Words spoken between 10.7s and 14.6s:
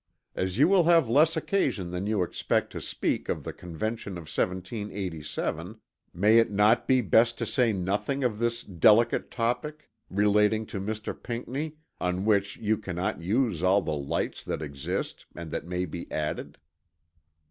Mr. Pinckney, on which you cannot use all the lights